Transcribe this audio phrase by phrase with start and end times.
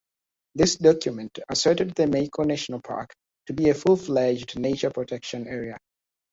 [0.55, 3.13] This document asserted the Maiko National Park
[3.45, 5.77] to be a full-fledged nature protection area.